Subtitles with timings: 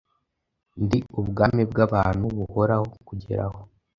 [0.83, 2.75] Ndi ubwami bwa bantu buhobora
[3.07, 3.59] kugeraho